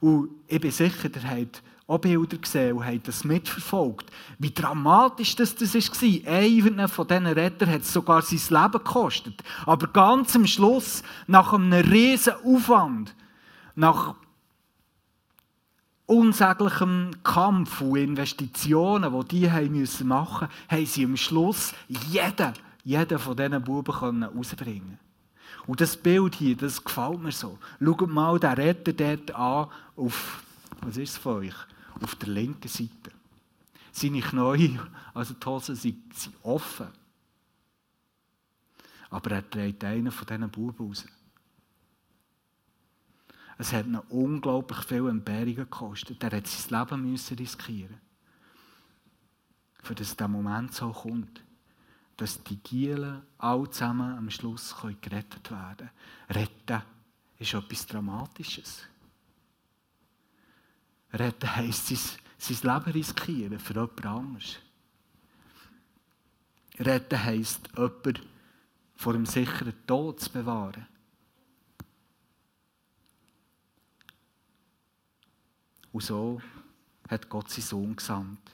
[0.00, 4.10] Und ich bin sicher, ihr habt auch Bilder gesehen und haben das mitverfolgt.
[4.38, 6.32] Wie dramatisch das, das war.
[6.32, 9.42] Einer von diesen Rettern hat sogar sein Leben gekostet.
[9.66, 13.14] Aber ganz am Schluss, nach einem riesen Aufwand,
[13.74, 14.14] nach
[16.06, 22.52] unsäglichem Kampf und Investitionen, die die haben müssen machen mussten, haben sie am Schluss jeden,
[22.82, 24.98] jeden von diesen Buben rausbringen
[25.66, 27.58] Und das Bild hier, das gefällt mir so.
[27.82, 30.42] Schaut mal den Retter dort an, auf,
[30.80, 31.54] was ist es von euch?
[32.04, 33.10] Auf der linken Seite.
[33.92, 34.78] Seine Knie,
[35.12, 36.88] also die Hosen, sind, sind offen.
[39.10, 41.04] Aber er trägt einen von diesen Buben raus.
[43.56, 46.22] Es hat ihn unglaublich viel Entbehrungen gekostet.
[46.24, 48.00] Er hat sein Leben müssen riskieren
[49.84, 51.42] für das der Moment so kommt,
[52.16, 55.90] dass die Gielen alle zusammen am Schluss gerettet werden
[56.28, 56.40] können.
[56.46, 56.82] Retten
[57.38, 58.84] ist etwas Dramatisches.
[61.14, 61.98] Retten heisst, sein,
[62.38, 64.58] sein Leben riskieren für jemand anderes.
[66.78, 68.18] Retten heisst, jemanden
[68.96, 70.86] vor einem sicheren Tod zu bewahren.
[75.92, 76.40] Und so
[77.08, 78.50] hat Gott seinen Sohn gesandt,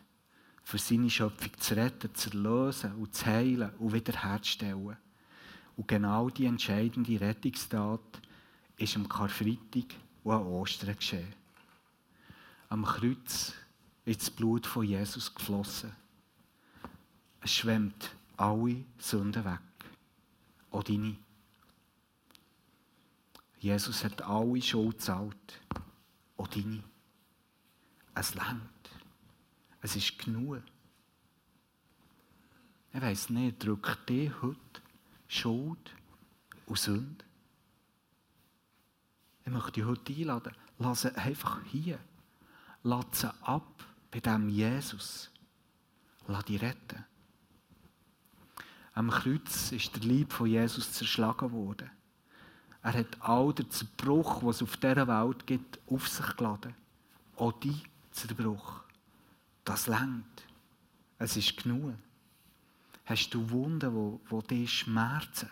[0.62, 4.98] für seine Schöpfung zu retten, zu erlösen und zu heilen und wiederherzustellen.
[5.76, 8.20] Und genau die entscheidende Rettungstat
[8.76, 9.94] ist am Karfreitag
[10.24, 11.39] und an Ostern geschehen.
[12.70, 13.52] Am Kreuz
[14.04, 15.92] ist das Blut von Jesus geflossen.
[17.40, 19.58] Es schwemmt alle Sünden weg.
[20.70, 21.16] Auch deine.
[23.58, 25.60] Jesus hat alle Schuld gezahlt.
[26.36, 26.84] Auch deine.
[28.14, 28.90] Es längt.
[29.82, 30.62] Es ist genug.
[32.92, 34.82] Ich weiss nicht, drückt dir heute
[35.26, 35.92] Schuld
[36.66, 37.24] und Sünde?
[39.44, 40.54] Ich möchte dich heute einladen.
[40.78, 41.98] Lass einfach hier.
[42.82, 45.30] Lass sie ab bei diesem Jesus.
[46.26, 47.04] Lass dich retten.
[48.94, 51.90] Am Kreuz ist der Lieb von Jesus zerschlagen worden.
[52.82, 56.74] Er hat all den Zerbruch, was es auf dieser Welt gibt, auf sich geladen.
[57.36, 58.82] Auch die Zerbruch.
[59.64, 60.44] Das längt.
[61.18, 61.94] Es ist genug.
[63.04, 65.50] Hast du Wunden, wo, wo dir schmerzen?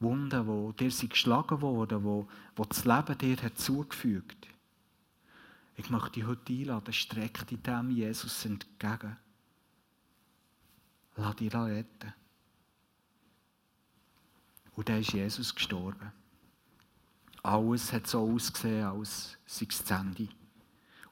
[0.00, 4.48] Wunden, wo dir geschlagen wurden, wo das Leben dir hat zugefügt.
[5.78, 9.16] Ich möchte dich heute einladen, streck dich dem Jesus entgegen.
[11.16, 12.14] Lass dich retten.
[14.74, 16.12] Und dann ist Jesus gestorben.
[17.44, 20.28] Alles hat so ausgesehen, als sei es das Ende.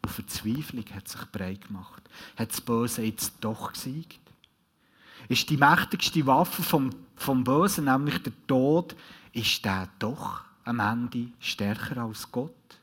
[0.02, 2.02] Und Verzweiflung hat sich breit gemacht.
[2.37, 4.20] Hat das Böse jetzt doch gesiegt?
[5.29, 8.96] Ist die mächtigste Waffe vom, vom Bösen, nämlich der Tod,
[9.33, 12.81] ist der doch am Ende stärker als Gott?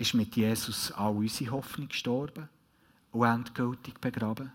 [0.00, 2.48] Ist mit Jesus all unsere Hoffnung gestorben
[3.12, 4.50] und endgültig begraben?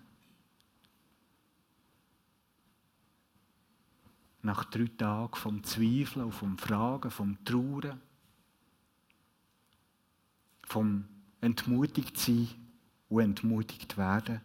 [4.42, 8.00] nach drei Tagen vom Zweifeln vom Fragen, vom Trauern,
[10.64, 11.06] vom
[11.42, 12.48] entmutigt sein
[13.10, 14.42] und entmutigt werden,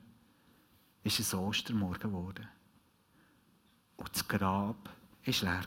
[1.03, 2.49] ist es Ostermorgen geworden.
[3.99, 4.89] Und das Grab
[5.27, 5.65] war leer.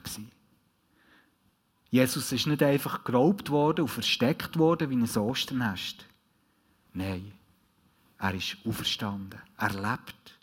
[1.94, 6.08] Jesus ist nicht einfach geraubt worden und versteckt worden wie ein Osternest.
[6.92, 7.34] Nein,
[8.18, 9.40] er ist auferstanden.
[9.60, 10.40] Er lebt.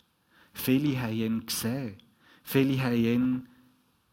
[0.53, 1.97] Viele haben ihn gesehen.
[2.41, 3.47] Viele haben ihn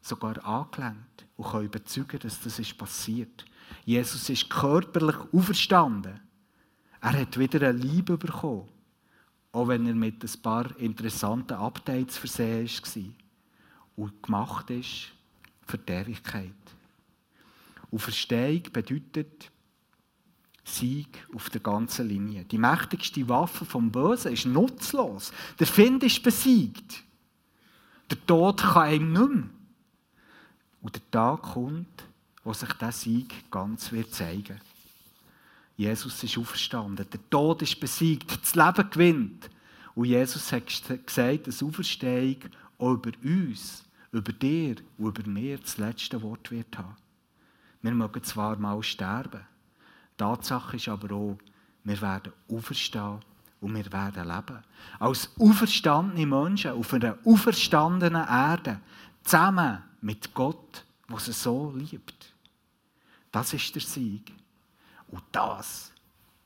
[0.00, 3.44] sogar angelenkt und können überzeugen, dass das ist passiert.
[3.84, 6.18] Jesus ist körperlich auferstanden.
[7.00, 8.68] Er hat wieder eine Liebe bekommen,
[9.52, 13.14] auch wenn er mit ein paar interessanten Updates versehen war
[13.94, 15.12] und gemacht ist
[15.64, 16.77] für die Ewigkeit.
[17.90, 19.50] Und Verstehung bedeutet
[20.64, 22.44] Sieg auf der ganzen Linie.
[22.44, 25.32] Die mächtigste Waffe vom Bösen ist nutzlos.
[25.58, 27.02] Der Find ist besiegt.
[28.10, 29.50] Der Tod kann ihm nicht mehr.
[30.82, 32.04] Und der Tag kommt,
[32.44, 34.60] wo sich dieser Sieg ganz wird zeigen
[35.76, 37.06] Jesus ist auferstanden.
[37.10, 38.42] Der Tod ist besiegt.
[38.42, 39.48] Das Leben gewinnt.
[39.94, 42.36] Und Jesus hat gesagt, dass Auferstehung
[42.78, 46.96] auch über uns, über dir und über mir das letzte Wort wird haben.
[47.88, 49.46] Wir mögen zwar mal sterben.
[50.18, 51.38] Tatsache ist aber auch,
[51.84, 53.20] wir werden auferstehen
[53.62, 54.62] und wir werden leben.
[54.98, 58.82] Als auferstandene Menschen auf einer auferstandenen Erde,
[59.22, 62.34] zusammen mit Gott, der sie so liebt.
[63.32, 64.34] Das ist der Sieg.
[65.10, 65.90] Und das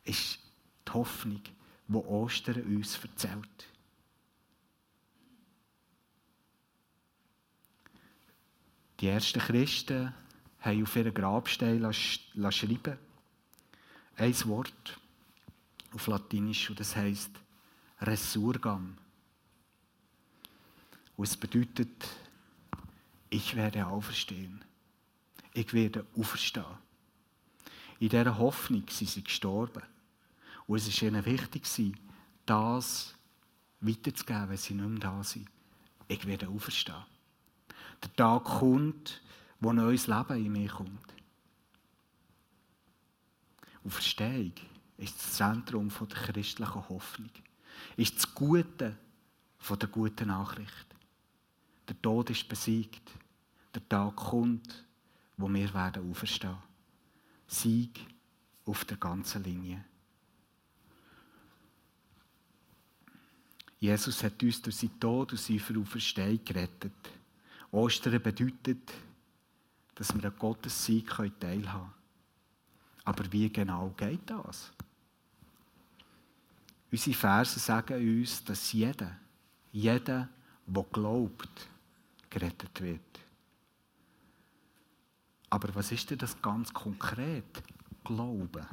[0.04, 0.38] ist
[0.86, 1.42] die Hoffnung,
[1.88, 3.66] die Ostern uns erzählt.
[9.00, 10.14] Die ersten Christen
[10.62, 12.98] haben auf ihren Grabstein schreiben
[14.16, 14.98] ein Wort
[15.94, 17.30] auf Latinisch und das heißt
[18.00, 18.96] Resurgam.
[21.16, 22.08] Und es bedeutet
[23.32, 24.62] ich werde auferstehen.
[25.54, 26.66] Ich werde auferstehen.
[27.98, 29.82] In dieser Hoffnung sind sie gestorben.
[30.66, 31.66] Und es war ihnen wichtig,
[32.44, 33.14] das
[33.80, 35.48] weiterzugeben, wenn sie nicht mehr da sind.
[36.08, 37.04] Ich werde auferstehen.
[38.02, 39.22] Der Tag kommt,
[39.62, 41.14] wo neues Leben in mir kommt.
[43.84, 44.52] Auferstehung
[44.98, 47.30] ist das Zentrum der christlichen Hoffnung.
[47.96, 48.96] Ist das Gute
[49.68, 50.86] der guten Nachricht.
[51.88, 53.10] Der Tod ist besiegt
[53.74, 54.84] der Tag kommt,
[55.36, 56.56] wo wir werden auferstehen.
[57.46, 58.00] Sieg
[58.66, 59.84] auf der ganzen Linie.
[63.80, 66.92] Jesus hat uns durch seinen Tod und seine Auferstehung gerettet.
[67.70, 68.92] Ostern bedeutet,
[69.94, 71.92] dass wir an Gottes Sieg teilhaben können.
[73.04, 74.72] Aber wie genau geht das?
[76.90, 79.16] Unsere Verse sagen uns, dass jeder,
[79.72, 80.28] jeder,
[80.66, 81.68] der glaubt,
[82.28, 83.00] gerettet wird.
[85.50, 87.62] Aber was ist denn das ganz konkret?
[88.04, 88.66] Glauben.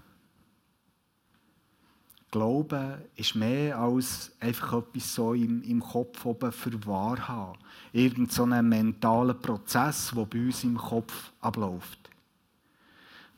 [2.32, 7.58] Glauben ist mehr als einfach etwas so im, im Kopf oben für wahr haben.
[7.92, 11.98] Irgend so ein mentaler Prozess, der bei uns im Kopf abläuft.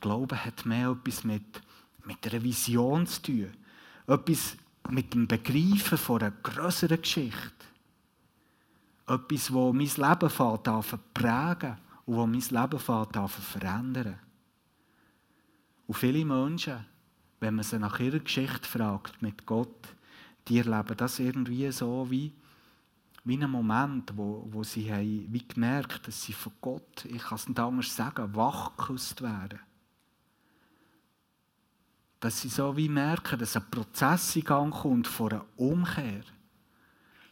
[0.01, 1.61] Glauben hat mehr etwas mit,
[2.05, 3.51] mit einer Vision zu tun.
[4.07, 4.57] Etwas
[4.89, 7.65] mit dem Begreifen von einer größeren Geschichte.
[9.07, 14.19] Etwas, das mein Leben fängt prägen und das mein Leben fängt verändern.
[15.87, 16.85] Und viele Menschen,
[17.41, 19.95] wenn man sie nach ihrer Geschichte fragt mit Gott,
[20.47, 22.33] die erleben das irgendwie so wie,
[23.23, 27.35] wie einen Moment, wo, wo sie haben, wie gemerkt dass sie von Gott, ich kann
[27.35, 29.59] es nicht anders sagen, wachgeküsst werden.
[32.19, 36.21] Dass sie so wie merken, dass ein Prozess in Gang kommt von einer Umkehr.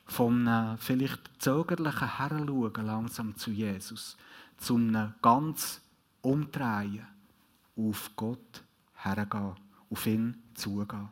[0.05, 4.17] Von einem vielleicht zögerlichen Heranschauen langsam zu Jesus.
[4.57, 5.81] Zu einem ganz
[6.23, 7.05] Umdrehen
[7.77, 8.63] auf Gott
[8.95, 9.55] hergehen,
[9.89, 11.09] auf ihn zugehen.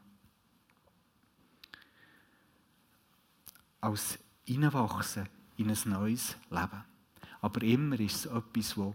[3.81, 6.83] Als hineinwachsen in ein neues Leben.
[7.41, 8.93] Aber immer ist es etwas, das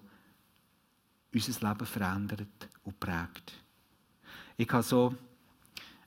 [1.34, 3.52] unser Leben verändert und prägt.
[4.56, 5.14] Ich habe so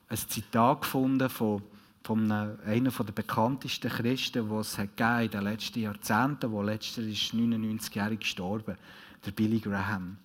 [0.07, 1.63] ein Zitat gefunden von,
[2.03, 8.19] von einem, der bekanntesten Christen, die es in den letzten Jahrzehnten, der letzter ist 99-jährig
[8.19, 8.77] gestorben,
[9.25, 10.17] der Billy Graham.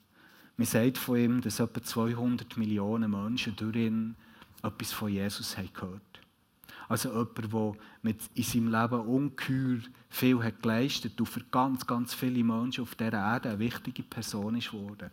[0.60, 4.14] Man sagt von ihm, dass etwa 200 Millionen Menschen durch ihn
[4.62, 6.20] etwas von Jesus haben gehört
[6.86, 9.78] Also jemand, der mit in seinem Leben ungeheuer
[10.10, 14.54] viel hat geleistet und für ganz, ganz viele Menschen auf dieser Erde eine wichtige Person
[14.54, 15.10] ist geworden.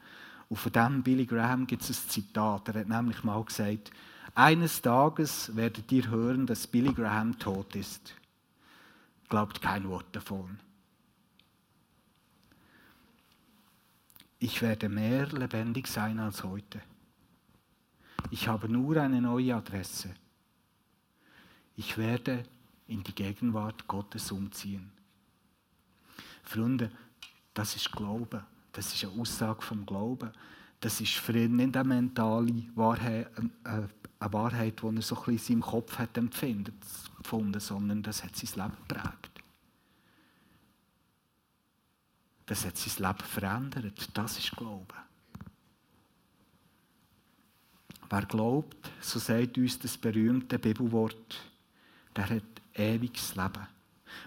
[0.50, 2.68] Und von dem Billy Graham gibt es ein Zitat.
[2.68, 3.92] Er hat nämlich mal gesagt,
[4.36, 8.14] eines Tages werdet ihr hören, dass Billy Graham tot ist.
[9.30, 10.60] Glaubt kein Wort davon.
[14.40, 16.82] Ich werde mehr lebendig sein als heute.
[18.30, 20.14] Ich habe nur eine neue Adresse.
[21.76, 22.44] Ich werde
[22.88, 24.92] in die Gegenwart Gottes umziehen.
[26.44, 26.92] Freunde,
[27.54, 28.46] das ist Glaube.
[28.72, 30.32] Das ist eine Aussage vom Glauben.
[30.80, 33.32] Das ist für ihn nicht eine mentale Wahrheit,
[33.64, 38.36] eine Wahrheit, die er so ein bisschen in seinem Kopf hat empfunden, sondern das hat
[38.36, 39.37] sein Leben geprägt.
[42.48, 44.10] Das hat sein Leben verändert.
[44.14, 44.96] Das ist Glaube.
[48.10, 51.42] Wer glaubt, so sagt uns das berühmte Bibelwort,
[52.16, 52.44] der hat
[52.74, 53.68] ewiges Leben.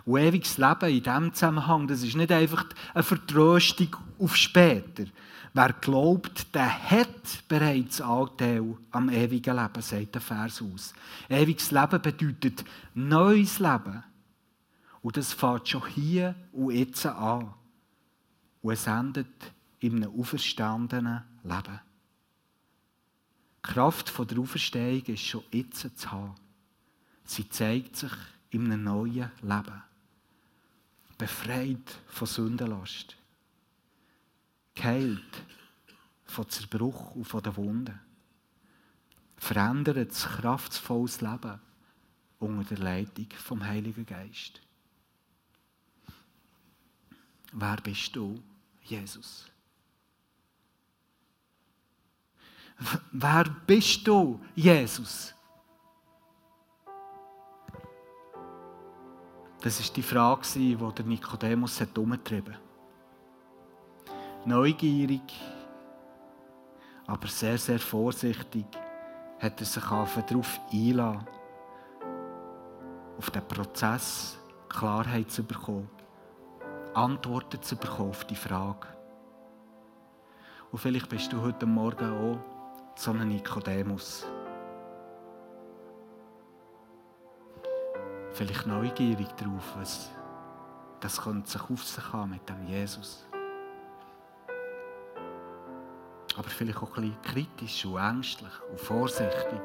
[0.05, 5.05] Und ewiges Leben in diesem Zusammenhang, das ist nicht einfach eine Vertröstung auf später.
[5.55, 10.93] Wer glaubt, der hat bereits Anteil am ewigen Leben, sagt der Vers aus.
[11.31, 14.05] Ewiges Leben bedeutet neues Leben.
[15.01, 17.55] Und das fängt schon hier und jetzt an
[18.63, 21.81] und es endet in einem auferstandenen Leben.
[23.67, 26.35] Die Kraft der Auferstehung ist schon jetzt zu haben.
[27.25, 28.13] Sie zeigt sich
[28.51, 29.83] in einem neuen Leben.
[31.17, 33.17] Befreit von Sündenlast.
[34.75, 35.45] Geheilt
[36.25, 38.01] von Zerbruch und von den Wunden.
[39.37, 41.61] Verändert das kraftvolles Leben
[42.39, 44.61] unter der Leitung vom Heiligen Geist.
[47.53, 48.43] Wer bist du?
[48.91, 49.47] Jesus.
[53.12, 55.34] Wer bist du, Jesus?
[59.61, 62.61] Das ist die Frage, die der Nikodemus umgetrieben hat.
[64.47, 65.38] Neugierig,
[67.07, 68.64] aber sehr, sehr vorsichtig
[69.38, 71.26] hat er sich darauf einlassen,
[73.18, 74.38] auf den Prozess
[74.70, 75.91] Klarheit zu bekommen.
[76.95, 78.88] Antworten zu bekommen auf die Frage.
[80.72, 82.38] Und vielleicht bist du heute Morgen auch
[82.97, 84.26] so ein Nikodemus.
[88.32, 90.11] Vielleicht neugierig darauf, was
[91.01, 93.26] das könnte sich auf sich haben mit dem Jesus.
[96.36, 99.61] Aber vielleicht auch ein bisschen kritisch und ängstlich und vorsichtig,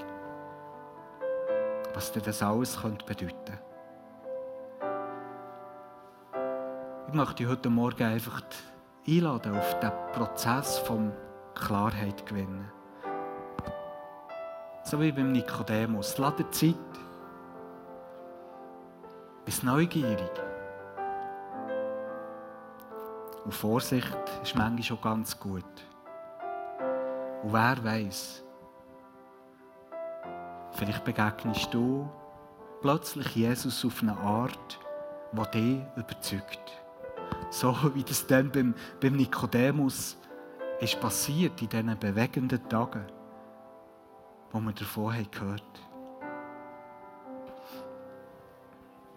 [1.93, 3.05] was dir das alles könnte
[7.15, 8.41] möchte ich heute Morgen einfach
[9.07, 11.13] einladen auf den Prozess von
[11.55, 12.69] Klarheit gewinnen.
[14.83, 16.17] So wie beim Nikodemus.
[16.17, 16.75] Lass dir Zeit.
[19.45, 20.29] Bist neugierig.
[23.45, 25.63] Und Vorsicht ist manchmal schon ganz gut.
[27.43, 28.43] Und wer weiß,
[30.71, 32.09] vielleicht begegnest du
[32.81, 34.79] plötzlich Jesus auf eine Art,
[35.31, 36.84] die dich überzeugt.
[37.49, 40.17] So wie das dann beim, beim Nikodemus
[40.79, 43.05] ist passiert in diesen bewegenden Tagen,
[44.51, 45.63] wo wir davon haben gehört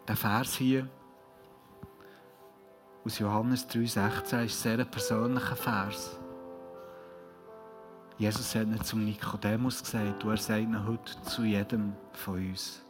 [0.08, 0.88] Der Vers hier
[3.04, 6.18] aus Johannes 3,16 ist ein sehr persönlicher Vers.
[8.16, 12.82] Jesus hat nicht zum Nikodemus gesagt, und er sagt heute zu jedem von uns.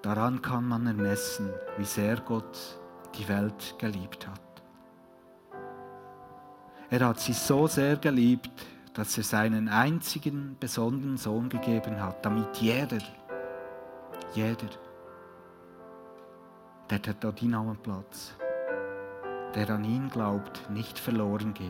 [0.00, 2.78] Daran kann man ermessen, wie sehr Gott
[3.18, 4.40] die Welt geliebt hat.
[6.90, 8.50] Er hat sie so sehr geliebt,
[8.92, 12.98] dass er seinen einzigen besonderen Sohn gegeben hat, damit jeder,
[14.34, 14.68] jeder,
[16.88, 18.34] der hat auch deinen Platz,
[19.54, 21.68] der an ihn glaubt, nicht verloren geht,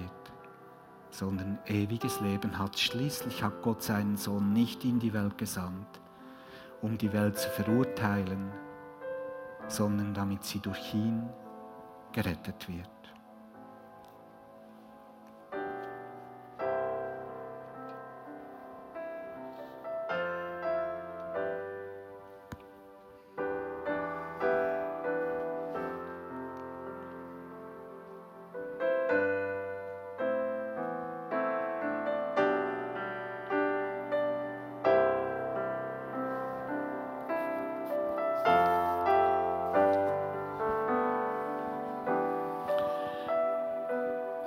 [1.10, 2.78] sondern ewiges Leben hat.
[2.78, 6.00] Schließlich hat Gott seinen Sohn nicht in die Welt gesandt,
[6.82, 8.50] um die Welt zu verurteilen,
[9.68, 11.28] sondern damit sie durch ihn
[12.12, 12.88] gerettet wird.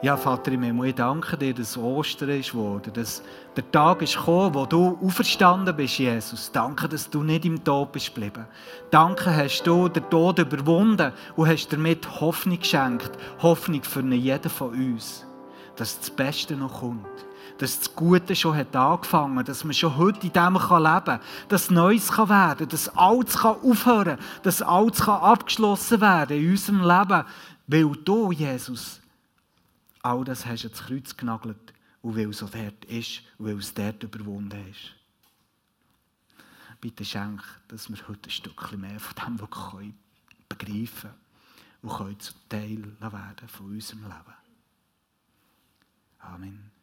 [0.07, 3.21] Ja, Vater im Himmel, ich danke dir, dass Ostern ist geworden, dass
[3.57, 6.49] der Tag ist gekommen, wo du auferstanden bist, Jesus.
[6.49, 8.45] Danke, dass du nicht im Tod bist geblieben.
[8.89, 13.11] Danke, hast du den Tod überwunden und hast damit Hoffnung geschenkt.
[13.41, 15.25] Hoffnung für jeden von uns.
[15.75, 17.05] Dass das Beste noch kommt.
[17.57, 21.19] Dass das Gute schon hat angefangen dass man schon heute in dem leben kann.
[21.49, 26.79] Dass Neues kann werden dass Altes kann aufhören dass Altes kann abgeschlossen werden in unserem
[26.79, 27.25] Leben.
[27.67, 29.01] Weil du, Jesus,
[30.07, 33.57] all das hast du ins Kreuz genagelt und weil es so dort ist und weil
[33.57, 34.95] es dort überwunden ist.
[36.79, 39.93] Bitte schenk, dass wir heute ein Stückchen mehr von dem wirklich
[40.47, 41.09] begreifen
[41.81, 44.35] und können zu Teil werden von unserem Leben.
[46.19, 46.76] Amen.